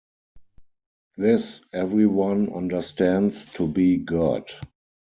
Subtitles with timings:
[1.15, 4.45] This everyone understands to be God.